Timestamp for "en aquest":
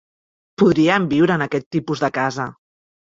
1.39-1.67